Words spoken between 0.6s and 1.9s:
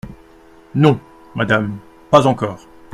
Non, Madame,